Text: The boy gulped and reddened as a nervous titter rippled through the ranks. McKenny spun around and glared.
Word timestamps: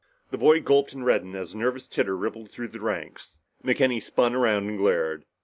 The 0.31 0.37
boy 0.39 0.61
gulped 0.61 0.93
and 0.93 1.05
reddened 1.05 1.35
as 1.35 1.53
a 1.53 1.57
nervous 1.59 1.87
titter 1.87 2.17
rippled 2.17 2.49
through 2.49 2.69
the 2.69 2.79
ranks. 2.79 3.37
McKenny 3.63 4.01
spun 4.01 4.33
around 4.33 4.67
and 4.67 4.75
glared. 4.79 5.25